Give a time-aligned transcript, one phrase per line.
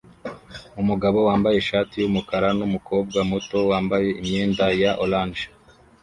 [0.81, 5.43] Umugabo wambaye ishati yumukara numukobwa muto wambaye imyenda ya orange